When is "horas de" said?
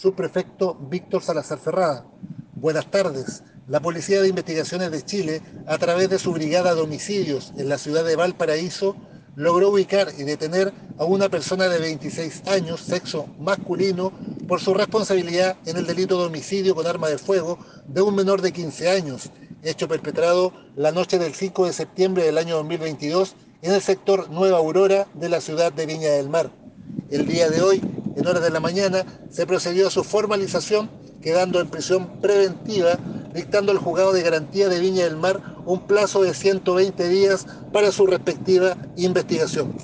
28.26-28.50